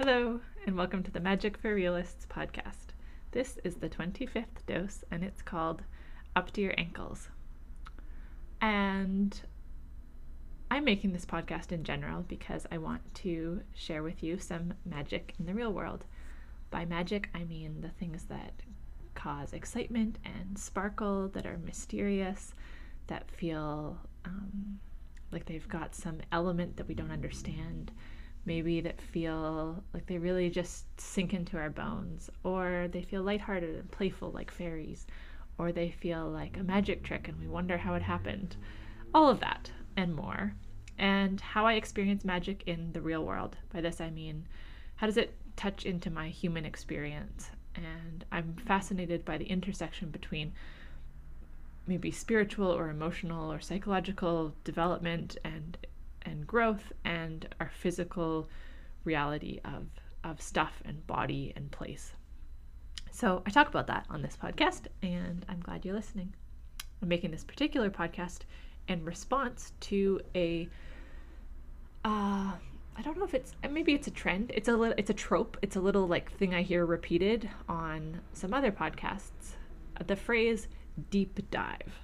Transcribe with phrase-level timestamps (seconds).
[0.00, 2.94] Hello, and welcome to the Magic for Realists podcast.
[3.32, 5.82] This is the 25th dose, and it's called
[6.36, 7.30] Up to Your Ankles.
[8.60, 9.40] And
[10.70, 15.34] I'm making this podcast in general because I want to share with you some magic
[15.40, 16.04] in the real world.
[16.70, 18.52] By magic, I mean the things that
[19.16, 22.54] cause excitement and sparkle, that are mysterious,
[23.08, 24.78] that feel um,
[25.32, 27.90] like they've got some element that we don't understand
[28.48, 33.76] maybe that feel like they really just sink into our bones, or they feel lighthearted
[33.76, 35.06] and playful like fairies,
[35.58, 38.56] or they feel like a magic trick and we wonder how it happened.
[39.12, 40.54] All of that and more.
[40.96, 43.56] And how I experience magic in the real world.
[43.72, 44.46] By this I mean,
[44.96, 47.50] how does it touch into my human experience?
[47.76, 50.52] And I'm fascinated by the intersection between
[51.86, 55.76] maybe spiritual or emotional or psychological development and
[56.28, 58.48] and growth and our physical
[59.04, 59.86] reality of,
[60.24, 62.12] of stuff and body and place.
[63.10, 66.34] So I talk about that on this podcast, and I'm glad you're listening.
[67.02, 68.40] I'm making this particular podcast
[68.88, 70.68] in response to a
[72.04, 72.52] uh,
[72.96, 74.50] I don't know if it's maybe it's a trend.
[74.54, 75.56] It's a little it's a trope.
[75.62, 79.56] It's a little like thing I hear repeated on some other podcasts.
[80.06, 80.68] The phrase
[81.10, 82.00] deep dive.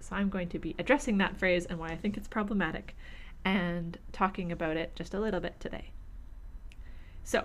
[0.00, 2.96] So I'm going to be addressing that phrase and why I think it's problematic
[3.44, 5.90] and talking about it just a little bit today.
[7.22, 7.44] So,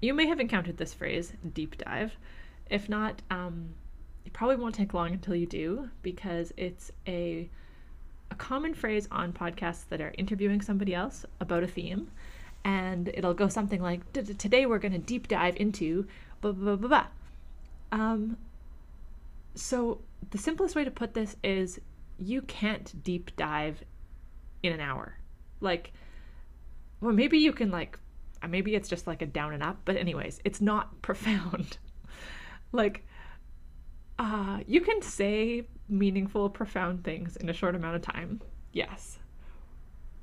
[0.00, 2.16] you may have encountered this phrase, deep dive.
[2.68, 3.74] If not, um,
[4.24, 7.48] it probably won't take long until you do because it's a
[8.30, 12.10] a common phrase on podcasts that are interviewing somebody else about a theme,
[12.64, 16.06] and it'll go something like, "Today we're going to deep dive into
[16.40, 17.06] blah blah blah blah."
[17.92, 18.38] Um,
[19.54, 21.80] so the simplest way to put this is
[22.18, 23.84] you can't deep dive
[24.62, 25.16] in an hour.
[25.60, 25.92] Like,
[27.00, 27.98] well, maybe you can, like,
[28.42, 31.78] uh, maybe it's just like a down and up, but, anyways, it's not profound.
[32.72, 33.06] like,
[34.18, 38.40] uh, you can say meaningful, profound things in a short amount of time.
[38.72, 39.18] Yes.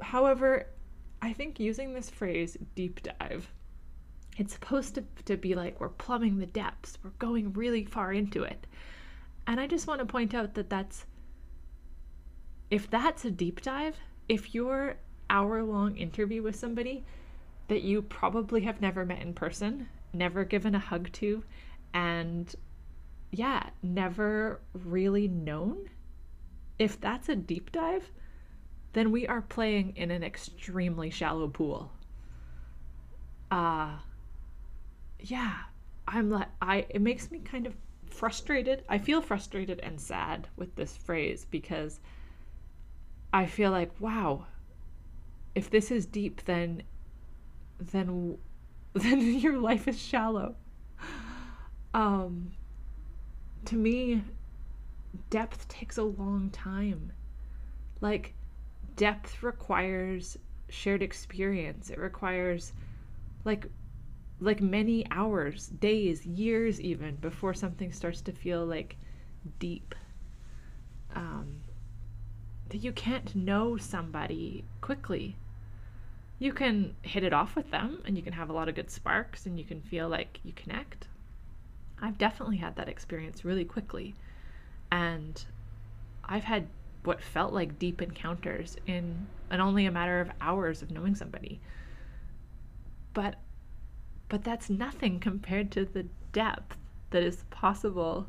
[0.02, 0.68] However,
[1.22, 3.52] I think using this phrase deep dive,
[4.38, 8.44] it's supposed to, to be like we're plumbing the depths, we're going really far into
[8.44, 8.66] it.
[9.48, 11.06] And I just want to point out that that's,
[12.70, 13.98] if that's a deep dive,
[14.30, 14.96] if your
[15.30, 17.04] hour long interview with somebody
[17.68, 21.44] that you probably have never met in person, never given a hug to,
[21.94, 22.56] and
[23.32, 25.90] yeah, never really known,
[26.80, 28.10] if that's a deep dive,
[28.94, 31.92] then we are playing in an extremely shallow pool.
[33.52, 33.98] Uh
[35.20, 35.54] yeah,
[36.08, 37.76] I'm like I it makes me kind of
[38.10, 38.84] frustrated.
[38.90, 42.00] I feel frustrated and sad with this phrase because
[43.32, 44.48] I feel like, wow,
[45.56, 46.84] if this is deep, then
[47.80, 48.38] then
[48.94, 50.56] then your life is shallow.
[51.94, 52.52] Um,
[53.66, 54.24] to me,
[55.30, 57.12] depth takes a long time.
[58.02, 58.34] Like,
[58.96, 60.38] depth requires
[60.70, 61.90] shared experience.
[61.90, 62.74] It requires,
[63.44, 63.68] like,
[64.40, 68.98] like many hours, days, years, even before something starts to feel like
[69.60, 69.96] deep.
[71.16, 71.62] Um,
[72.70, 75.36] that you can't know somebody quickly.
[76.38, 78.90] You can hit it off with them and you can have a lot of good
[78.90, 81.08] sparks and you can feel like you connect.
[82.02, 84.16] I've definitely had that experience really quickly.
[84.92, 85.44] And
[86.24, 86.68] I've had
[87.04, 91.60] what felt like deep encounters in in only a matter of hours of knowing somebody.
[93.14, 93.36] But
[94.30, 96.78] but that's nothing compared to the depth
[97.10, 98.28] that is possible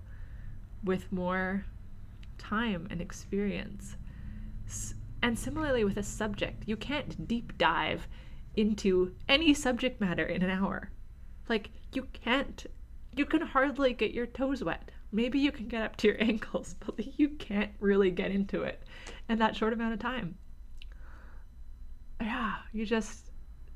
[0.82, 1.66] with more
[2.38, 3.96] time and experience.
[5.22, 8.08] And similarly with a subject, you can't deep dive
[8.56, 10.90] into any subject matter in an hour.
[11.48, 12.66] Like, you can't,
[13.14, 14.90] you can hardly get your toes wet.
[15.12, 18.82] Maybe you can get up to your ankles, but you can't really get into it
[19.28, 20.36] in that short amount of time.
[22.20, 23.30] Yeah, you just,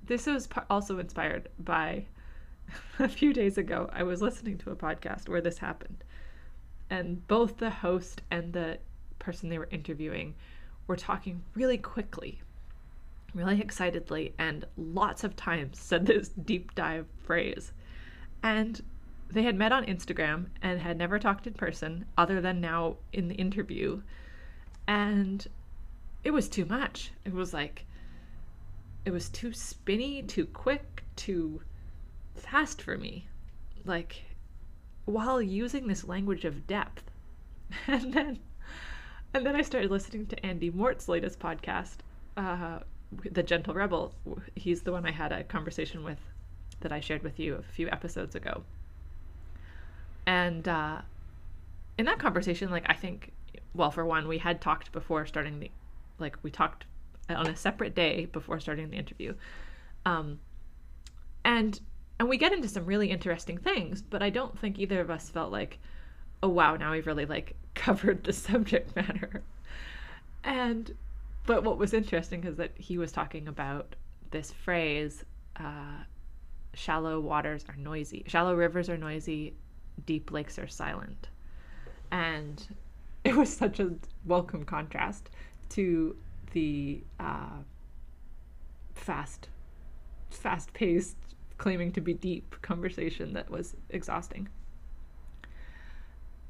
[0.05, 2.06] this was also inspired by
[2.99, 3.91] a few days ago.
[3.93, 6.05] I was listening to a podcast where this happened,
[6.91, 8.79] and both the host and the
[9.19, 10.35] person they were interviewing
[10.86, 12.40] were talking really quickly,
[13.34, 17.72] really excitedly, and lots of times said this deep dive phrase.
[18.42, 18.82] And
[19.31, 23.28] they had met on Instagram and had never talked in person other than now in
[23.28, 24.02] the interview.
[24.86, 25.46] And
[26.22, 27.12] it was too much.
[27.25, 27.86] It was like,
[29.04, 31.62] it was too spinny, too quick, too
[32.34, 33.28] fast for me.
[33.84, 34.25] Like,
[35.04, 37.04] while using this language of depth.
[37.86, 38.38] And then
[39.34, 41.96] and then I started listening to Andy Mort's latest podcast,
[42.36, 42.78] uh,
[43.32, 44.14] The Gentle Rebel.
[44.54, 46.20] He's the one I had a conversation with
[46.81, 48.62] that I shared with you a few episodes ago.
[50.26, 51.00] And uh,
[51.98, 53.32] in that conversation, like I think,
[53.75, 55.70] well, for one, we had talked before starting the,
[56.20, 56.84] like we talked
[57.28, 59.34] on a separate day before starting the interview,
[60.06, 60.38] um,
[61.44, 61.81] and
[62.20, 64.00] and we get into some really interesting things.
[64.00, 65.78] But I don't think either of us felt like,
[66.42, 69.43] oh wow, now we've really like covered the subject matter.
[70.43, 70.94] And
[71.47, 73.97] but what was interesting is that he was talking about
[74.31, 75.25] this phrase
[75.56, 76.03] uh,
[76.75, 79.55] shallow waters are noisy shallow rivers are noisy
[80.06, 81.29] deep lakes are silent
[82.11, 82.67] and
[83.25, 83.93] it was such a
[84.27, 85.31] welcome contrast
[85.69, 86.17] to
[86.53, 87.59] the uh,
[88.94, 89.49] fast
[90.31, 91.17] fast paced
[91.59, 94.49] claiming to be deep conversation that was exhausting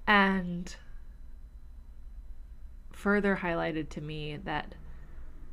[0.07, 0.77] and
[3.05, 4.75] further highlighted to me that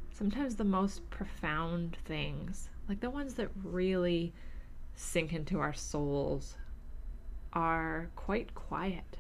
[0.10, 4.32] sometimes the most profound things, like the ones that really
[4.96, 6.56] sink into our souls,
[7.52, 9.18] are quite quiet.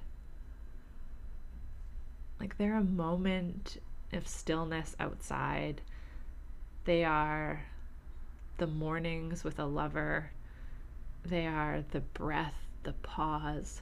[2.39, 3.81] Like they're a moment
[4.13, 5.81] of stillness outside.
[6.86, 7.66] They are
[8.60, 10.31] the mornings with a lover.
[11.25, 13.81] They are the breath, the pause.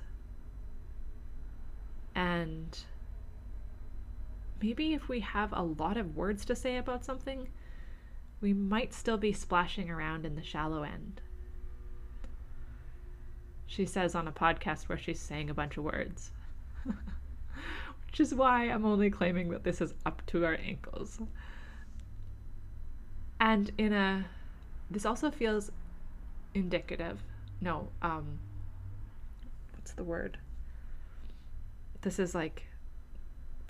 [2.16, 2.75] And
[4.61, 7.50] maybe if we have a lot of words to say about something,
[8.41, 11.21] we might still be splashing around in the shallow end.
[13.65, 16.31] She says on a podcast where she's saying a bunch of words.
[16.85, 21.19] Which is why I'm only claiming that this is up to our ankles.
[23.39, 24.25] And in a
[24.89, 25.71] this also feels
[26.55, 27.21] indicative.
[27.62, 28.39] No, um
[29.75, 30.39] what's the word?
[32.01, 32.65] This is like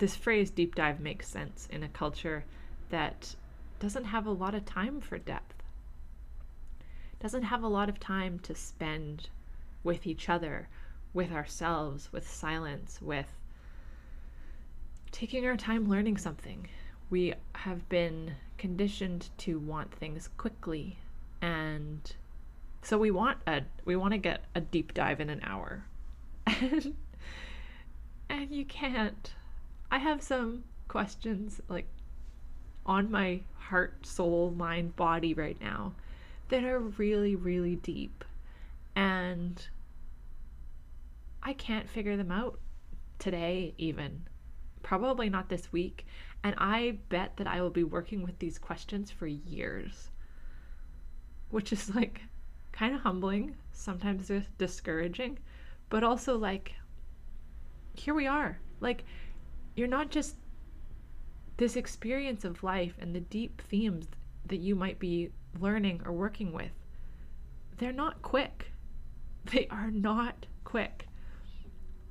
[0.00, 2.44] this phrase deep dive makes sense in a culture
[2.88, 3.36] that
[3.78, 5.62] doesn't have a lot of time for depth,
[7.20, 9.28] doesn't have a lot of time to spend
[9.84, 10.68] with each other,
[11.12, 13.26] with ourselves, with silence, with
[15.12, 16.66] taking our time learning something.
[17.10, 20.98] We have been conditioned to want things quickly
[21.42, 22.00] and
[22.82, 25.84] so we want a we want to get a deep dive in an hour.
[26.46, 26.94] and,
[28.28, 29.34] and you can't
[29.90, 31.86] I have some questions like
[32.86, 35.92] on my heart, soul, mind, body right now
[36.48, 38.24] that are really, really deep.
[38.96, 39.64] And
[41.42, 42.58] I can't figure them out
[43.18, 44.26] today, even.
[44.82, 46.06] Probably not this week.
[46.42, 50.10] And I bet that I will be working with these questions for years,
[51.50, 52.22] which is like
[52.72, 55.38] kind of humbling, sometimes discouraging,
[55.90, 56.74] but also like,
[57.94, 58.58] here we are.
[58.80, 59.04] Like,
[59.74, 60.36] you're not just
[61.56, 64.08] this experience of life and the deep themes
[64.46, 66.72] that you might be learning or working with.
[67.78, 68.66] They're not quick.
[69.52, 71.06] They are not quick.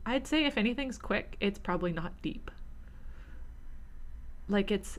[0.03, 2.49] I'd say if anything's quick, it's probably not deep.
[4.47, 4.97] Like it's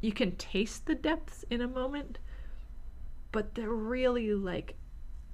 [0.00, 2.18] you can taste the depths in a moment,
[3.30, 4.74] but they're really like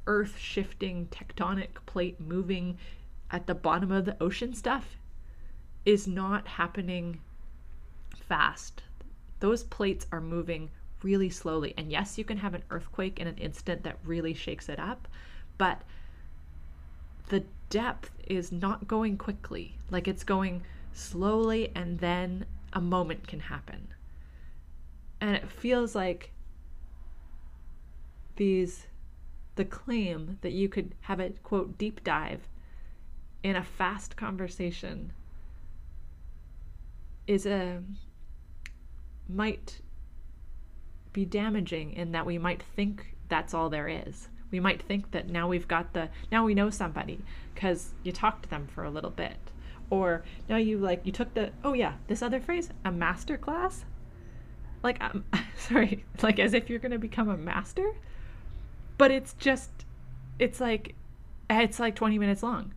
[0.07, 2.77] earth shifting, tectonic plate moving
[3.31, 4.99] at the bottom of the ocean stuff
[5.85, 7.21] is not happening
[8.29, 8.83] fast.
[9.41, 10.71] Those plates are moving
[11.03, 11.75] really slowly.
[11.77, 15.07] And yes, you can have an earthquake in an instant that really shakes it up,
[15.59, 15.83] but
[17.29, 19.77] the depth is not going quickly.
[19.91, 20.63] Like it's going
[20.93, 23.89] slowly, and then a moment can happen.
[25.21, 26.33] And it feels like
[28.37, 28.87] these,
[29.57, 32.49] the claim that you could have a quote deep dive
[33.43, 35.13] in a fast conversation
[37.27, 37.83] is a
[39.29, 39.81] might
[41.13, 44.29] be damaging in that we might think that's all there is.
[44.51, 47.21] We might think that now we've got the now we know somebody
[47.55, 49.39] because you talked to them for a little bit,
[49.91, 53.85] or now you like you took the oh yeah this other phrase a master class,
[54.83, 55.25] like um,
[55.57, 57.95] sorry like as if you're gonna become a master,
[58.99, 59.71] but it's just
[60.39, 60.95] it's like
[61.51, 62.73] it's like 20 minutes long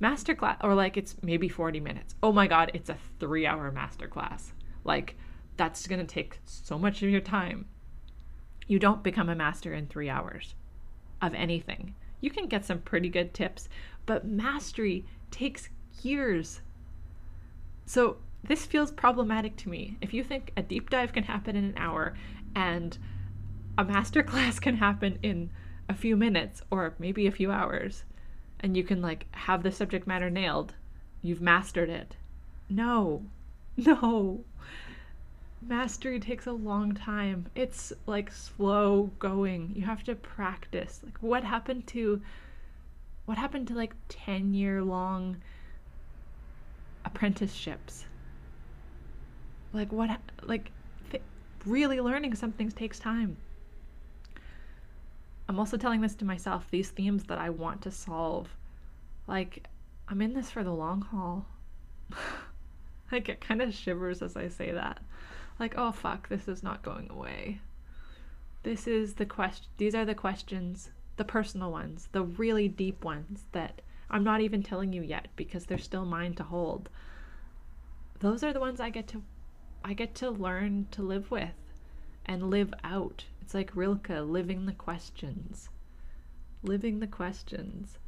[0.00, 2.14] master class or like it's maybe 40 minutes.
[2.22, 4.52] Oh my god it's a three hour master class
[4.84, 5.16] like
[5.56, 7.66] that's going to take so much of your time.
[8.66, 10.54] You don't become a master in three hours
[11.20, 11.94] of anything.
[12.20, 13.68] You can get some pretty good tips
[14.06, 15.68] but mastery takes
[16.02, 16.60] years.
[17.86, 19.98] So this feels problematic to me.
[20.00, 22.14] If you think a deep dive can happen in an hour
[22.54, 22.96] and
[23.76, 25.50] a master class can happen in
[25.88, 28.04] a few minutes or maybe a few hours
[28.60, 30.74] and you can like have the subject matter nailed.
[31.22, 32.16] You've mastered it.
[32.68, 33.24] No.
[33.76, 34.44] No.
[35.62, 37.46] mastery takes a long time.
[37.54, 39.72] It's like slow going.
[39.76, 41.00] You have to practice.
[41.04, 42.20] Like what happened to
[43.26, 45.36] what happened to like 10 year long
[47.04, 48.04] apprenticeships?
[49.72, 50.10] Like what
[50.42, 50.72] like
[51.66, 53.36] really learning some things takes time.
[55.48, 58.48] I'm also telling this to myself, these themes that I want to solve.
[59.26, 59.66] Like
[60.08, 61.46] I'm in this for the long haul.
[63.12, 65.00] like, it kind of shivers as I say that
[65.58, 67.60] like oh fuck this is not going away
[68.62, 73.44] this is the question these are the questions the personal ones the really deep ones
[73.52, 76.88] that i'm not even telling you yet because they're still mine to hold
[78.20, 79.22] those are the ones i get to
[79.84, 81.50] i get to learn to live with
[82.26, 85.70] and live out it's like rilke living the questions
[86.62, 87.98] living the questions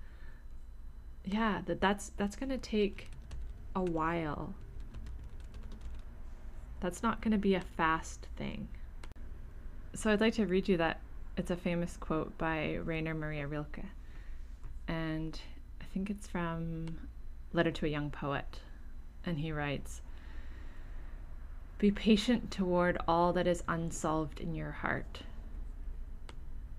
[1.24, 3.08] yeah that that's that's going to take
[3.74, 4.54] a while
[6.80, 8.68] that's not going to be a fast thing.
[9.94, 11.00] So I'd like to read you that.
[11.36, 13.84] It's a famous quote by Rainer Maria Rilke.
[14.88, 15.38] And
[15.80, 16.98] I think it's from
[17.52, 18.60] Letter to a Young Poet.
[19.24, 20.00] And he writes
[21.78, 25.22] Be patient toward all that is unsolved in your heart.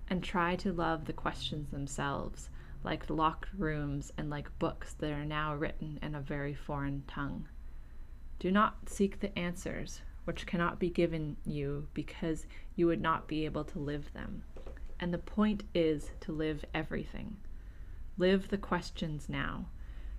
[0.08, 2.50] And try to love the questions themselves,
[2.84, 7.48] like locked rooms and like books that are now written in a very foreign tongue.
[8.38, 13.44] Do not seek the answers which cannot be given you because you would not be
[13.44, 14.42] able to live them.
[15.00, 17.36] And the point is to live everything.
[18.18, 19.66] Live the questions now.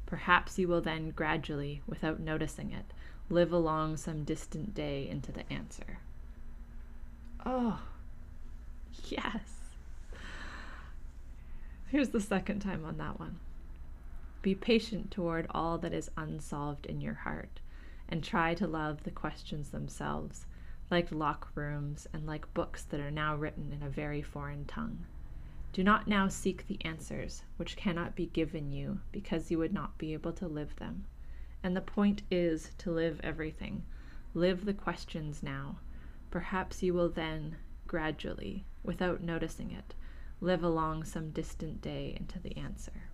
[0.05, 2.93] Perhaps you will then gradually, without noticing it,
[3.29, 5.99] live along some distant day into the answer.
[7.45, 7.79] Oh,
[9.05, 9.52] yes.
[11.93, 13.37] Here's the second time on that one.
[14.41, 17.59] Be patient toward all that is unsolved in your heart
[18.09, 20.47] and try to love the questions themselves,
[20.89, 25.05] like lock rooms and like books that are now written in a very foreign tongue.
[25.71, 29.95] Do not now seek the answers which cannot be given you because you would not
[29.99, 31.05] be able to live them.
[31.61, 33.83] And the point is to live everything.
[34.33, 35.77] Live the questions now.
[36.31, 39.93] Perhaps you will then, gradually, without noticing it,
[40.43, 43.09] live along some distant day into the answer.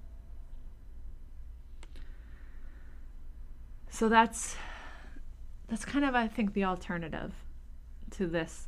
[3.90, 4.56] So that's
[5.68, 7.34] that's kind of, I think, the alternative
[8.12, 8.68] to this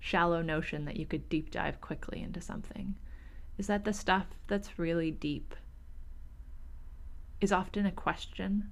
[0.00, 2.96] shallow notion that you could deep dive quickly into something
[3.56, 5.54] is that the stuff that's really deep
[7.40, 8.70] is often a question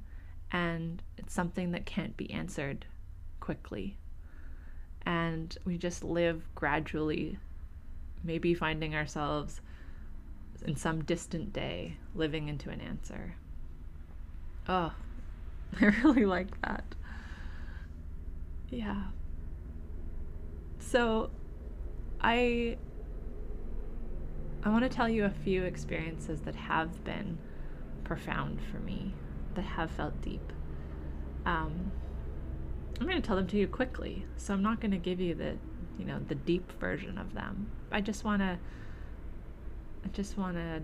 [0.51, 2.87] and it's something that can't be answered
[3.39, 3.99] quickly.
[5.03, 7.39] And we just live gradually,
[8.23, 9.61] maybe finding ourselves
[10.67, 13.35] in some distant day living into an answer.
[14.69, 14.93] Oh,
[15.81, 16.85] I really like that.
[18.71, 19.05] Yeah.
[20.79, 21.31] So
[22.21, 22.77] I
[24.63, 27.39] I want to tell you a few experiences that have been
[28.05, 29.15] profound for me,
[29.55, 30.53] that have felt deep.
[31.47, 31.93] Um,
[33.01, 35.35] I'm going to tell them to you quickly, so I'm not going to give you
[35.35, 35.57] the,
[35.99, 37.71] you know, the deep version of them.
[37.91, 38.59] I just want to,
[40.05, 40.81] I just want to,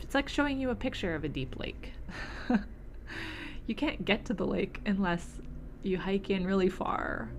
[0.00, 1.92] it's like showing you a picture of a deep lake.
[3.66, 5.40] you can't get to the lake unless
[5.82, 7.30] you hike in really far.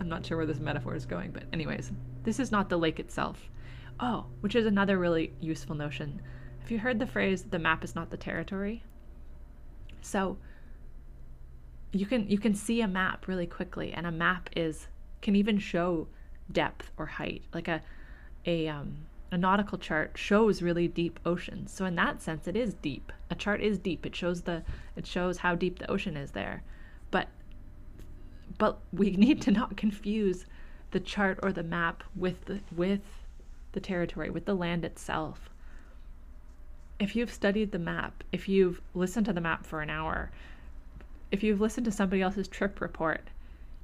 [0.00, 1.92] I'm not sure where this metaphor is going, but, anyways,
[2.22, 3.50] this is not the lake itself.
[4.00, 6.20] Oh, which is another really useful notion.
[6.60, 8.82] Have you heard the phrase the map is not the territory?
[10.00, 10.38] So
[11.92, 14.88] you can you can see a map really quickly and a map is
[15.22, 16.06] can even show
[16.50, 17.42] depth or height.
[17.52, 17.82] Like a
[18.46, 18.96] a um
[19.30, 21.72] a nautical chart shows really deep oceans.
[21.72, 23.12] So in that sense it is deep.
[23.30, 24.06] A chart is deep.
[24.06, 24.62] It shows the
[24.96, 26.62] it shows how deep the ocean is there.
[27.10, 27.28] But
[28.56, 30.46] but we need to not confuse
[30.90, 33.02] the chart or the map with the with
[33.72, 35.50] the territory, with the land itself.
[36.98, 40.30] If you've studied the map, if you've listened to the map for an hour,
[41.30, 43.28] if you've listened to somebody else's trip report,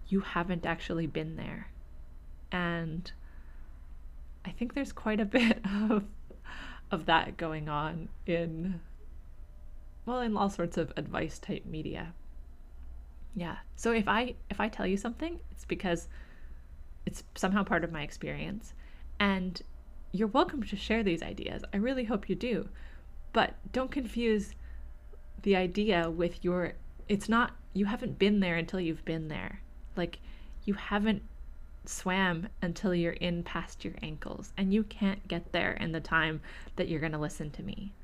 [0.09, 1.69] you haven't actually been there.
[2.53, 3.11] And
[4.45, 6.05] I think there's quite a bit of
[6.91, 8.81] of that going on in
[10.07, 12.13] well in all sorts of advice type media
[13.35, 13.57] yeah.
[13.77, 16.09] So if I if I tell you something, it's because
[17.05, 18.73] it's somehow part of my experience
[19.21, 19.61] and
[20.13, 21.65] you're welcome to share these ideas.
[21.73, 22.69] I really hope you do.
[23.33, 24.55] But don't confuse
[25.43, 26.75] the idea with your
[27.09, 29.61] it's not you haven't been there until you've been there.
[29.97, 30.19] Like
[30.65, 31.23] you haven't
[31.87, 36.41] swam until you're in past your ankles and you can't get there in the time
[36.77, 37.95] that you're going to listen to me.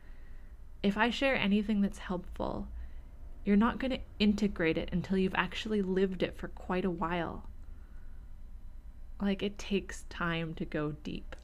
[0.82, 2.68] If I share anything that's helpful,
[3.44, 7.44] you're not going to integrate it until you've actually lived it for quite a while.
[9.20, 11.36] Like it takes time to go deep.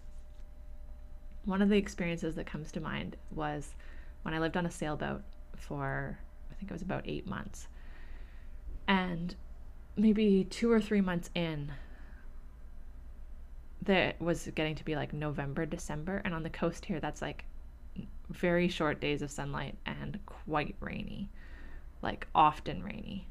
[1.44, 3.74] One of the experiences that comes to mind was
[4.22, 5.22] when I lived on a sailboat
[5.56, 6.18] for,
[6.50, 7.68] I think it was about eight months.
[8.88, 9.34] And
[9.96, 11.72] maybe two or three months in,
[13.82, 16.20] that was getting to be like November, December.
[16.24, 17.44] And on the coast here, that's like
[18.28, 21.30] very short days of sunlight and quite rainy,
[22.02, 23.28] like often rainy.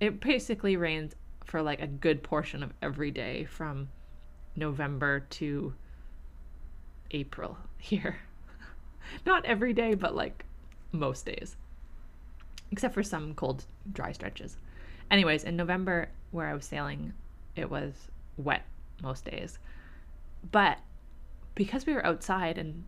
[0.00, 1.14] It basically rains
[1.44, 3.88] for like a good portion of every day from
[4.54, 5.74] November to
[7.10, 8.16] April here.
[9.24, 10.44] Not every day, but like
[10.92, 11.56] most days,
[12.70, 14.58] except for some cold, dry stretches.
[15.10, 17.12] Anyways, in November, where I was sailing,
[17.56, 18.64] it was wet
[19.02, 19.58] most days.
[20.50, 20.78] But
[21.54, 22.84] because we were outside and,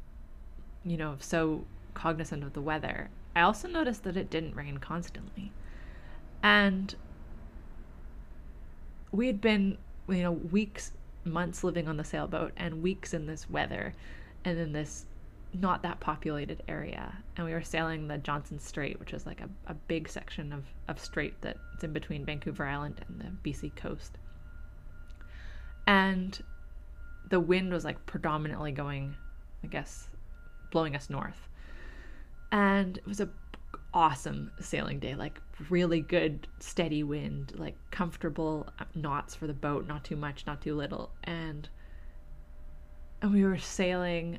[0.85, 5.53] you know, so cognizant of the weather, I also noticed that it didn't rain constantly.
[6.43, 6.95] And
[9.12, 10.93] we had been, you know, weeks,
[11.25, 13.95] months living on the sailboat and weeks in this weather
[14.45, 15.07] and in this
[15.52, 17.12] not that populated area.
[17.37, 20.64] And we were sailing the Johnstone Strait, which is like a, a big section of,
[20.88, 24.19] of strait that's in between Vancouver Island and the BC coast.
[25.87, 26.40] And
[27.28, 29.14] the wind was like predominantly going,
[29.64, 30.09] I guess,
[30.71, 31.49] blowing us north.
[32.52, 33.28] And it was a
[33.92, 40.04] awesome sailing day, like really good steady wind, like comfortable knots for the boat, not
[40.04, 41.11] too much, not too little.
[41.25, 41.69] And
[43.23, 44.38] and we were sailing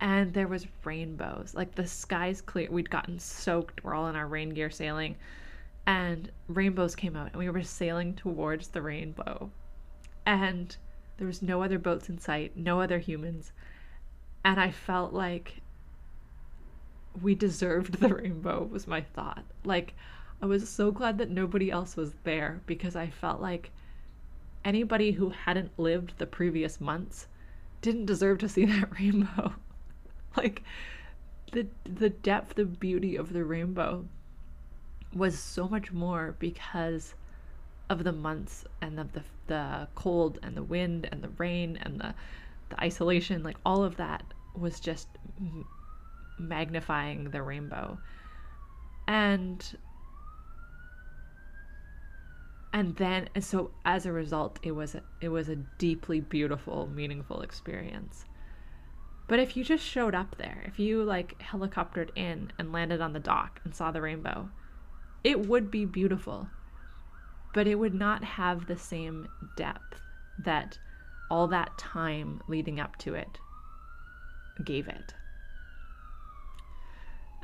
[0.00, 1.52] and there was rainbows.
[1.54, 2.70] Like the sky's clear.
[2.70, 3.82] We'd gotten soaked.
[3.82, 5.16] We're all in our rain gear sailing
[5.88, 9.50] and rainbows came out and we were sailing towards the rainbow.
[10.26, 10.76] And
[11.16, 13.52] there was no other boats in sight, no other humans.
[14.44, 15.62] And I felt like
[17.22, 19.44] we deserved the rainbow, was my thought.
[19.64, 19.94] Like,
[20.42, 23.70] I was so glad that nobody else was there because I felt like
[24.66, 27.28] anybody who hadn't lived the previous months
[27.80, 29.54] didn't deserve to see that rainbow.
[30.36, 30.62] like,
[31.52, 34.04] the, the depth the beauty of the rainbow
[35.14, 37.14] was so much more because
[37.88, 42.00] of the months and of the the cold and the wind and the rain and
[42.00, 42.14] the
[42.68, 43.42] the isolation.
[43.42, 44.22] Like all of that
[44.54, 45.08] was just
[45.40, 45.64] m-
[46.38, 47.98] magnifying the rainbow.
[49.06, 49.64] And
[52.72, 56.86] and then and so as a result it was a, it was a deeply beautiful
[56.94, 58.26] meaningful experience
[59.28, 63.12] but if you just showed up there if you like helicoptered in and landed on
[63.12, 64.48] the dock and saw the rainbow
[65.22, 66.50] it would be beautiful
[67.52, 70.00] but it would not have the same depth
[70.38, 70.78] that
[71.30, 73.40] all that time leading up to it
[74.64, 75.14] gave it.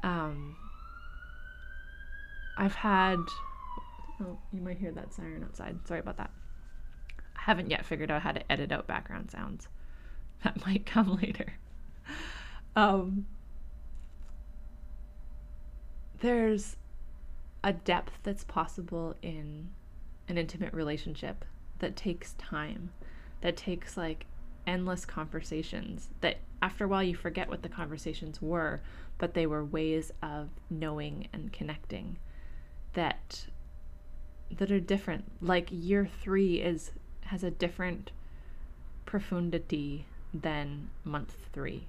[0.03, 0.57] Um,
[2.57, 3.19] I've had.
[4.21, 5.87] Oh, you might hear that siren outside.
[5.87, 6.31] Sorry about that.
[7.37, 9.69] I haven't yet figured out how to edit out background sounds.
[10.43, 11.55] That might come later.
[12.77, 13.27] Um,
[16.19, 16.77] there's
[17.63, 19.69] a depth that's possible in
[20.29, 21.45] an intimate relationship
[21.79, 22.91] that takes time,
[23.43, 24.27] that takes like
[24.67, 28.81] endless conversations that after a while you forget what the conversations were,
[29.19, 32.17] but they were ways of knowing and connecting
[32.95, 33.47] that
[34.51, 35.25] that are different.
[35.41, 36.93] Like year 3 is
[37.27, 38.11] has a different
[39.07, 41.87] profundity than month 3.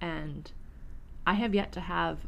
[0.00, 0.50] And
[1.26, 2.18] I have yet to have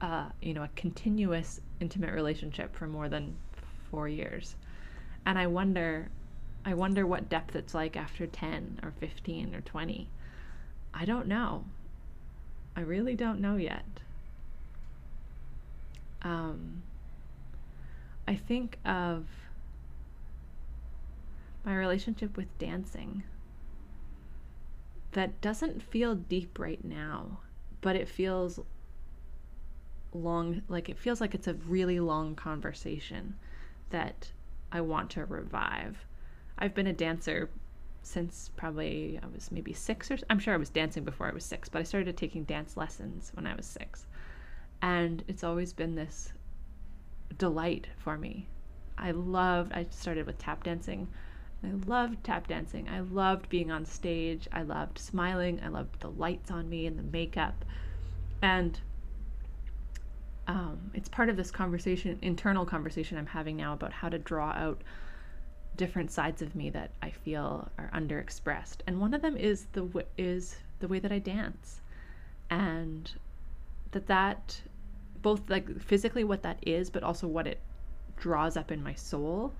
[0.00, 3.36] uh, you know, a continuous intimate relationship for more than
[3.90, 4.56] four years.
[5.26, 6.08] And I wonder
[6.64, 10.08] I wonder what depth it's like after 10 or 15 or 20.
[10.92, 11.64] I don't know.
[12.76, 13.84] I really don't know yet.
[16.22, 16.82] Um,
[18.28, 19.24] I think of
[21.64, 23.22] my relationship with dancing
[25.12, 27.40] that doesn't feel deep right now,
[27.80, 28.60] but it feels
[30.12, 33.34] long, like it feels like it's a really long conversation
[33.90, 34.30] that
[34.72, 36.06] I want to revive.
[36.58, 37.50] I've been a dancer
[38.02, 41.44] since probably I was maybe six or I'm sure I was dancing before I was
[41.44, 44.06] six, but I started taking dance lessons when I was six.
[44.82, 46.32] And it's always been this
[47.36, 48.48] delight for me.
[48.96, 51.08] I loved, I started with tap dancing.
[51.62, 52.88] I loved tap dancing.
[52.88, 54.48] I loved being on stage.
[54.52, 55.60] I loved smiling.
[55.62, 57.64] I loved the lights on me and the makeup.
[58.40, 58.80] And
[60.46, 64.50] um, it's part of this conversation, internal conversation I'm having now about how to draw
[64.50, 64.82] out
[65.76, 68.78] different sides of me that I feel are underexpressed.
[68.86, 71.80] And one of them is the w- is the way that I dance,
[72.48, 73.10] and
[73.92, 74.60] that that
[75.22, 77.60] both like physically what that is, but also what it
[78.16, 79.54] draws up in my soul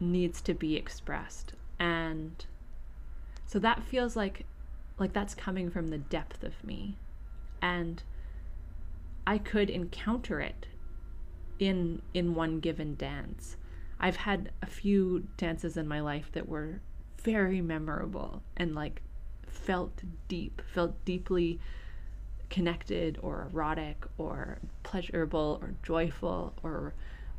[0.00, 1.52] needs to be expressed.
[1.78, 2.44] And
[3.46, 4.44] so that feels like
[4.98, 6.96] like that's coming from the depth of me.
[7.62, 8.02] And
[9.26, 10.66] I could encounter it
[11.58, 13.56] in in one given dance.
[14.00, 16.80] I've had a few dances in my life that were
[17.22, 19.02] very memorable and like
[19.46, 21.58] felt deep, felt deeply
[22.48, 26.94] connected or erotic or pleasurable or joyful or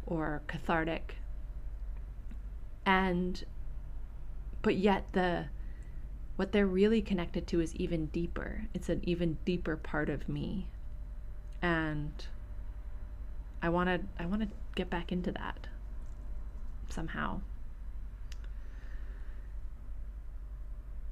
[0.06, 1.16] or cathartic.
[2.86, 3.44] And
[4.62, 5.46] but yet the
[6.36, 8.64] what they're really connected to is even deeper.
[8.74, 10.68] It's an even deeper part of me.
[11.62, 12.12] And
[13.62, 15.68] I want to I want to get back into that
[16.90, 17.42] somehow.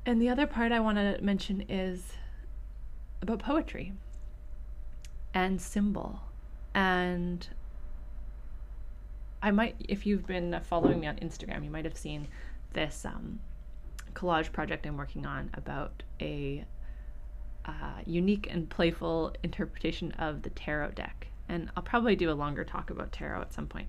[0.06, 2.14] And the other part I want to mention is
[3.22, 3.92] about poetry
[5.34, 6.22] and symbol.
[6.74, 7.46] And
[9.48, 12.28] I might, if you've been following me on Instagram, you might have seen
[12.74, 13.40] this um,
[14.14, 16.66] collage project I'm working on about a
[17.64, 21.28] uh, unique and playful interpretation of the tarot deck.
[21.48, 23.88] And I'll probably do a longer talk about tarot at some point.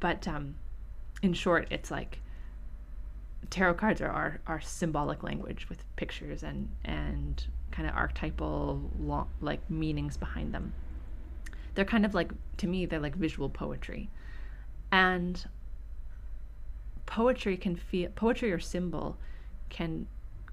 [0.00, 0.54] But um,
[1.22, 2.20] in short, it's like
[3.50, 8.90] tarot cards are our, our symbolic language with pictures and and kind of archetypal
[9.42, 10.72] like meanings behind them.
[11.74, 14.08] They're kind of like to me they're like visual poetry.
[14.92, 15.44] And
[17.06, 19.16] poetry can feel poetry or symbol
[19.68, 20.06] can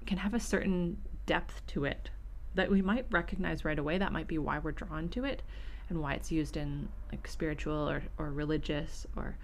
[0.06, 2.10] can have a certain depth to it
[2.54, 3.98] that we might recognize right away.
[3.98, 5.42] That might be why we're drawn to it
[5.88, 9.36] and why it's used in like spiritual or, or religious or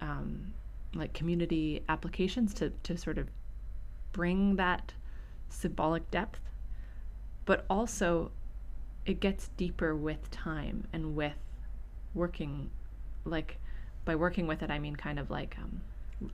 [0.00, 0.54] um,
[0.94, 3.28] like community applications to, to sort of
[4.12, 4.94] bring that
[5.48, 6.40] symbolic depth.
[7.44, 8.30] But also
[9.04, 11.36] it gets deeper with time and with
[12.14, 12.70] working
[13.24, 13.58] like
[14.08, 15.80] by working with it i mean kind of like um,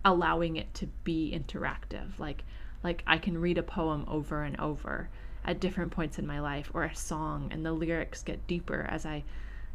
[0.05, 2.45] allowing it to be interactive like
[2.83, 5.09] like i can read a poem over and over
[5.45, 9.05] at different points in my life or a song and the lyrics get deeper as
[9.05, 9.23] i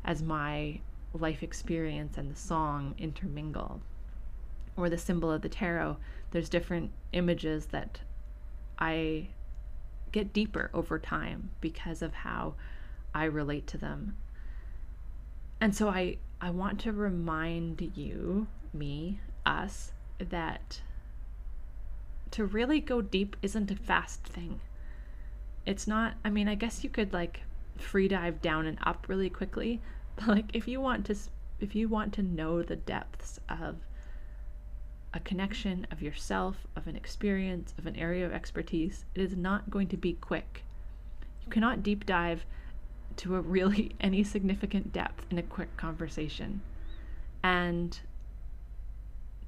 [0.03, 0.79] as my
[1.13, 3.81] life experience and the song intermingle
[4.79, 5.97] or the symbol of the tarot,
[6.31, 7.99] there's different images that
[8.77, 9.29] I
[10.11, 12.55] get deeper over time because of how
[13.13, 14.15] I relate to them.
[15.59, 20.81] And so I I want to remind you, me, us that
[22.31, 24.61] to really go deep isn't a fast thing.
[25.65, 27.41] It's not I mean, I guess you could like
[27.77, 29.81] free dive down and up really quickly,
[30.15, 31.15] but like if you want to
[31.59, 33.77] if you want to know the depths of
[35.13, 39.69] a connection of yourself, of an experience, of an area of expertise, it is not
[39.69, 40.63] going to be quick.
[41.43, 42.45] You cannot deep dive
[43.19, 46.61] to a really any significant depth in a quick conversation.
[47.43, 47.99] And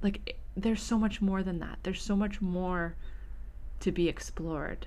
[0.02, 1.78] like there's so much more than that.
[1.82, 2.94] There's so much more
[3.80, 4.86] to be explored.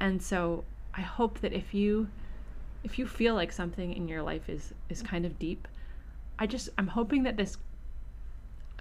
[0.00, 2.08] And so I hope that if you
[2.82, 5.68] if you feel like something in your life is is kind of deep,
[6.38, 7.56] I just I'm hoping that this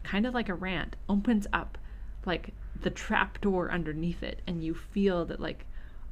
[0.03, 1.77] kind of like a rant, opens up
[2.25, 5.65] like the trap door underneath it, and you feel that like,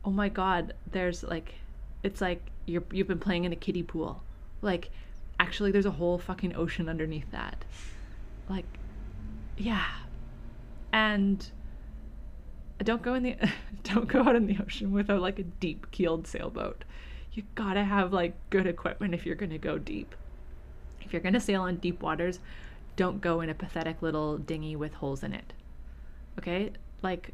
[0.04, 1.56] oh my god, there's like,
[2.04, 4.24] it's like you're you've been playing in a kiddie pool,
[4.62, 4.90] like
[5.40, 7.66] actually there's a whole fucking ocean underneath that,
[8.50, 8.66] like,
[9.58, 9.88] yeah,
[10.92, 11.52] and
[12.80, 13.36] don't go in the
[13.84, 16.84] don't go out in the ocean without like a deep keeled sailboat.
[17.34, 20.16] You gotta have like good equipment if you're gonna go deep.
[21.02, 22.40] If you're gonna sail on deep waters,
[22.96, 25.54] don't go in a pathetic little dinghy with holes in it.
[26.38, 26.72] Okay?
[27.02, 27.34] Like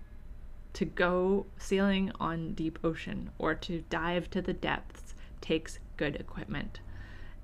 [0.78, 6.82] to go sailing on deep ocean or to dive to the depths takes good equipment.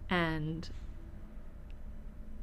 [0.07, 0.69] And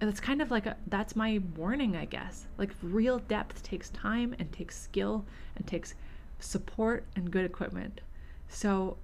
[0.01, 2.49] it's kind of like a, that's my warning, I guess.
[2.59, 5.25] Like real depth takes time and takes skill
[5.55, 5.95] and takes
[6.41, 8.01] support and good equipment.
[8.49, 8.97] So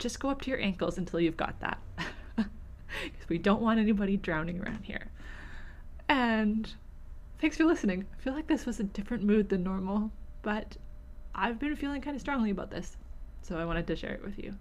[0.00, 1.78] just go up to your ankles until you've got that.
[3.02, 5.10] Because we don't want anybody drowning around here.
[6.08, 6.72] And
[7.40, 8.04] thanks for listening.
[8.16, 10.76] I feel like this was a different mood than normal, but
[11.34, 12.96] I've been feeling kind of strongly about this.
[13.42, 14.54] So I wanted to share it with you.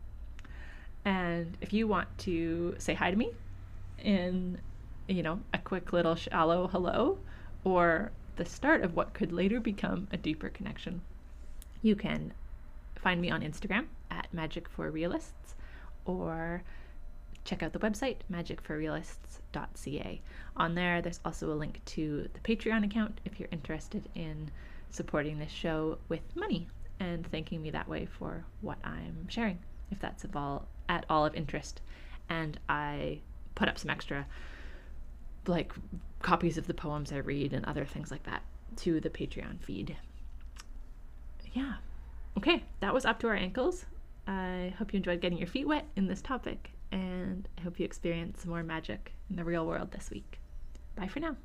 [1.06, 3.32] And if you want to say hi to me
[3.98, 4.60] in,
[5.08, 7.18] you know, a quick little shallow hello
[7.64, 11.02] or the start of what could later become a deeper connection,
[11.82, 12.34] you can
[12.96, 15.56] find me on Instagram at Magic for Realists
[16.06, 16.64] or
[17.46, 20.22] check out the website magicforrealists.ca.
[20.56, 24.50] On there, there's also a link to the Patreon account if you're interested in
[24.94, 26.68] supporting this show with money
[27.00, 29.60] and thanking me that way for what I'm sharing,
[29.92, 31.82] if that's of all, at all of interest.
[32.30, 33.20] And I
[33.56, 34.26] put up some extra
[35.46, 35.74] like
[36.22, 38.44] copies of the poems I read and other things like that
[38.78, 39.98] to the Patreon feed.
[41.52, 41.74] Yeah.
[42.38, 43.86] Okay, that was up to our ankles.
[44.28, 47.86] I hope you enjoyed getting your feet wet in this topic, and I hope you
[47.86, 50.40] experience some more magic in the real world this week.
[50.96, 51.36] Bye for now.